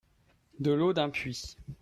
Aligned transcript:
De 0.59 0.71
l'eau 0.71 0.93
d'un 0.93 1.11
puits. 1.11 1.55